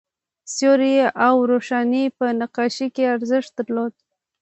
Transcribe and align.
سیوری 0.53 0.95
او 1.25 1.35
روښنايي 1.51 2.05
په 2.17 2.25
نقاشۍ 2.41 2.87
کې 2.95 3.11
ارزښت 3.15 3.51
درلود. 3.57 3.93